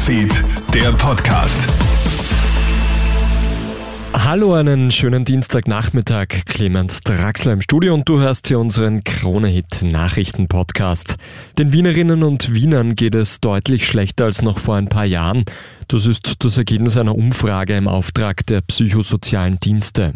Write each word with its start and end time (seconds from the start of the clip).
Newsfeed, 0.00 0.44
der 0.72 0.92
Podcast. 0.92 1.68
Hallo, 4.14 4.54
einen 4.54 4.90
schönen 4.90 5.26
Dienstagnachmittag. 5.26 6.46
Clemens 6.46 7.02
Draxler 7.02 7.52
im 7.52 7.60
Studio 7.60 7.92
und 7.92 8.08
du 8.08 8.18
hörst 8.18 8.48
hier 8.48 8.58
unseren 8.58 9.04
Krone-Hit 9.04 9.82
Nachrichten-Podcast. 9.82 11.16
Den 11.58 11.74
Wienerinnen 11.74 12.22
und 12.22 12.54
Wienern 12.54 12.96
geht 12.96 13.14
es 13.14 13.40
deutlich 13.40 13.86
schlechter 13.86 14.24
als 14.24 14.40
noch 14.40 14.58
vor 14.58 14.76
ein 14.76 14.88
paar 14.88 15.04
Jahren. 15.04 15.44
Das 15.88 16.06
ist 16.06 16.44
das 16.44 16.56
Ergebnis 16.56 16.96
einer 16.96 17.14
Umfrage 17.14 17.76
im 17.76 17.86
Auftrag 17.86 18.46
der 18.46 18.62
psychosozialen 18.62 19.60
Dienste. 19.60 20.14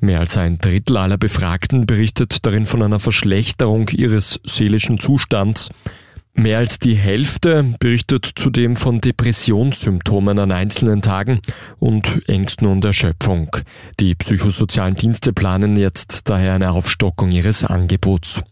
Mehr 0.00 0.20
als 0.20 0.38
ein 0.38 0.56
Drittel 0.56 0.96
aller 0.96 1.18
Befragten 1.18 1.84
berichtet 1.84 2.46
darin 2.46 2.64
von 2.64 2.82
einer 2.82 3.00
Verschlechterung 3.00 3.88
ihres 3.90 4.40
seelischen 4.46 4.98
Zustands. 4.98 5.68
Mehr 6.34 6.58
als 6.58 6.78
die 6.78 6.94
Hälfte 6.94 7.74
berichtet 7.78 8.30
zudem 8.34 8.76
von 8.76 9.00
Depressionssymptomen 9.00 10.38
an 10.38 10.52
einzelnen 10.52 11.02
Tagen 11.02 11.40
und 11.78 12.28
Ängsten 12.28 12.66
und 12.66 12.84
Erschöpfung. 12.84 13.50
Die 13.98 14.14
psychosozialen 14.14 14.94
Dienste 14.94 15.32
planen 15.32 15.76
jetzt 15.76 16.30
daher 16.30 16.54
eine 16.54 16.70
Aufstockung 16.70 17.30
ihres 17.30 17.64
Angebots. 17.64 18.42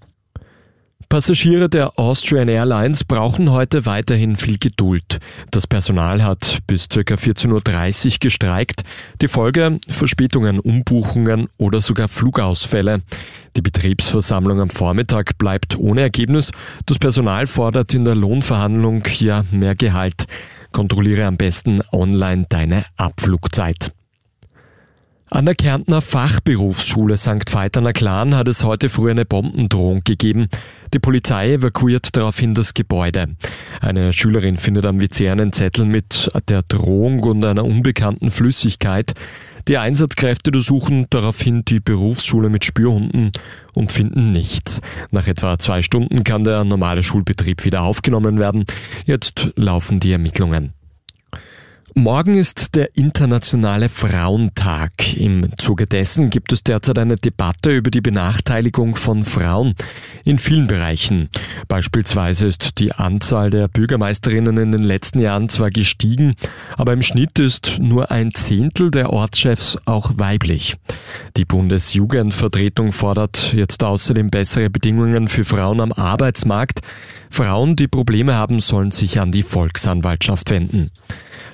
Passagiere 1.09 1.71
der 1.71 1.99
Austrian 1.99 2.49
Airlines 2.49 3.03
brauchen 3.03 3.51
heute 3.51 3.87
weiterhin 3.87 4.37
viel 4.37 4.59
Geduld. 4.59 5.21
Das 5.51 5.67
Personal 5.67 6.23
hat 6.23 6.59
bis 6.67 6.91
ca. 6.91 7.01
14.30 7.01 8.07
Uhr 8.07 8.17
gestreikt. 8.21 8.83
Die 9.23 9.29
Folge 9.29 9.81
Verspätungen, 9.89 10.61
Umbuchungen 10.61 11.49
oder 11.57 11.81
sogar 11.81 12.09
Flugausfälle. 12.09 13.01
Die 13.57 13.63
Betriebsversammlung 13.63 14.61
am 14.61 14.69
Vormittag 14.69 15.39
bleibt 15.39 15.79
ohne 15.79 16.03
Ergebnis. 16.03 16.53
Das 16.85 16.99
Personal 16.99 17.47
fordert 17.47 17.95
in 17.95 18.05
der 18.05 18.15
Lohnverhandlung 18.15 19.03
ja 19.19 19.45
mehr 19.51 19.75
Gehalt. 19.75 20.27
Kontrolliere 20.73 21.25
am 21.25 21.39
besten 21.39 21.81
online 21.91 22.45
deine 22.51 22.85
Abflugzeit. 22.99 23.93
An 25.31 25.45
der 25.45 25.55
Kärntner 25.55 26.01
Fachberufsschule 26.01 27.19
St. 27.19 27.53
Veit 27.53 27.77
an 27.77 27.85
der 27.85 27.93
Klan 27.93 28.35
hat 28.35 28.49
es 28.49 28.65
heute 28.65 28.89
früh 28.89 29.11
eine 29.11 29.27
Bombendrohung 29.27 30.01
gegeben. 30.03 30.49
Die 30.95 30.99
Polizei 30.99 31.53
evakuiert 31.53 32.17
daraufhin 32.17 32.55
das 32.55 32.73
Gebäude. 32.73 33.29
Eine 33.83 34.15
Schülerin 34.15 34.57
findet 34.57 34.87
am 34.87 35.01
WC 35.01 35.29
einen 35.29 35.53
Zettel 35.53 35.85
mit 35.85 36.31
der 36.49 36.63
Drohung 36.63 37.21
und 37.25 37.45
einer 37.45 37.67
unbekannten 37.67 38.31
Flüssigkeit. 38.31 39.13
Die 39.69 39.77
Einsatzkräfte 39.77 40.51
durchsuchen 40.51 41.07
daraufhin 41.11 41.63
die 41.63 41.81
Berufsschule 41.81 42.49
mit 42.49 42.65
Spürhunden 42.65 43.33
und 43.75 43.93
finden 43.93 44.33
nichts. 44.33 44.81
Nach 45.11 45.27
etwa 45.27 45.59
zwei 45.59 45.83
Stunden 45.83 46.25
kann 46.25 46.43
der 46.43 46.65
normale 46.65 47.03
Schulbetrieb 47.03 47.67
wieder 47.67 47.83
aufgenommen 47.83 48.39
werden. 48.39 48.65
Jetzt 49.05 49.53
laufen 49.57 50.01
die 50.01 50.13
Ermittlungen. 50.13 50.73
Morgen 51.95 52.37
ist 52.37 52.75
der 52.75 52.97
Internationale 52.97 53.89
Frauentag. 53.89 55.17
Im 55.17 55.57
Zuge 55.57 55.87
dessen 55.87 56.29
gibt 56.29 56.53
es 56.53 56.63
derzeit 56.63 56.99
eine 56.99 57.17
Debatte 57.17 57.75
über 57.75 57.91
die 57.91 58.03
Benachteiligung 58.03 58.95
von 58.95 59.25
Frauen 59.25 59.75
in 60.25 60.39
vielen 60.39 60.67
Bereichen. 60.67 61.31
Beispielsweise 61.67 62.47
ist 62.47 62.79
die 62.79 62.93
Anzahl 62.93 63.51
der 63.51 63.69
Bürgermeisterinnen 63.69 64.59
in 64.59 64.73
den 64.73 64.83
letzten 64.83 65.19
Jahren 65.21 65.49
zwar 65.49 65.71
gestiegen, 65.71 66.35
aber 66.77 66.93
im 66.93 67.03
Schnitt 67.03 67.39
ist 67.39 67.79
nur 67.81 68.11
ein 68.11 68.35
Zehntel 68.35 68.91
der 68.91 69.11
Ortschefs 69.11 69.79
auch 69.87 70.13
weiblich. 70.17 70.77
Die 71.37 71.47
Bundesjugendvertretung 71.47 72.93
fordert 72.93 73.55
jetzt 73.55 73.83
außerdem 73.83 74.31
bessere 74.31 74.69
Bedingungen 74.69 75.27
für 75.27 75.45
Frauen 75.45 75.81
am 75.81 75.93
Arbeitsmarkt. 75.93 76.81
Frauen, 77.31 77.77
die 77.77 77.89
Probleme 77.89 78.35
haben, 78.35 78.61
sollen 78.61 78.91
sich 78.91 79.21
an 79.21 79.33
die 79.33 79.43
Volksanwaltschaft 79.43 80.51
wenden. 80.51 80.91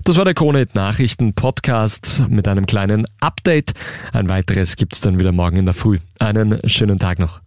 Das 0.06 0.19
war 0.19 0.27
der 0.27 0.34
Krone 0.34 0.66
Nachrichten 0.74 1.33
Podcast 1.33 2.24
mit 2.28 2.47
einem 2.47 2.66
kleinen 2.66 3.06
Update. 3.20 3.73
Ein 4.12 4.28
weiteres 4.28 4.77
gibt's 4.77 5.01
dann 5.01 5.18
wieder 5.18 5.33
morgen 5.33 5.56
in 5.56 5.64
der 5.64 5.73
Früh. 5.73 5.98
Einen 6.18 6.61
schönen 6.68 6.98
Tag 6.98 7.18
noch. 7.18 7.40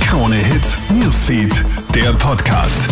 Krone 0.00 0.36
Hit 0.36 0.78
Newsfeed, 0.90 1.64
der 1.92 2.12
Podcast. 2.12 2.88